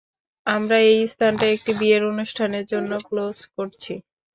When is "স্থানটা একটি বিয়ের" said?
1.07-2.03